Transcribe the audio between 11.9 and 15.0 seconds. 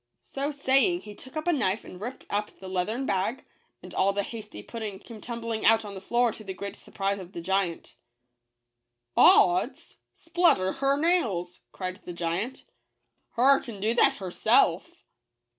the giant," hur can do that hurself."